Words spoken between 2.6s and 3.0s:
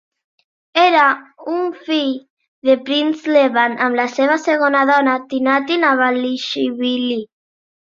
de